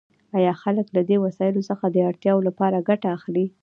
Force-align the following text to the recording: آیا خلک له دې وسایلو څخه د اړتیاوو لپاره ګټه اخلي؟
آیا 0.37 0.53
خلک 0.63 0.87
له 0.95 1.01
دې 1.09 1.17
وسایلو 1.25 1.61
څخه 1.69 1.85
د 1.89 1.97
اړتیاوو 2.09 2.45
لپاره 2.47 2.85
ګټه 2.89 3.07
اخلي؟ 3.17 3.45